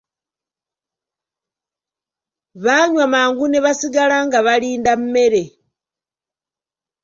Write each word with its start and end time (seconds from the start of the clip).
Baanywa 2.63 3.05
mangu 3.13 3.45
ne 3.47 3.59
basigala 3.65 4.17
nga 4.25 4.39
balinda 4.45 4.93
mmere. 5.01 5.43